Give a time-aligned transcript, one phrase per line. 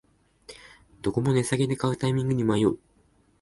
[1.03, 2.79] どこも値下げで買うタイミングに迷う